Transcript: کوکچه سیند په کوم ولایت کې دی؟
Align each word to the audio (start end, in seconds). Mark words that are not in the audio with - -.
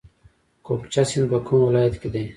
کوکچه 0.65 1.03
سیند 1.09 1.27
په 1.31 1.39
کوم 1.47 1.59
ولایت 1.69 1.95
کې 2.01 2.09
دی؟ 2.13 2.25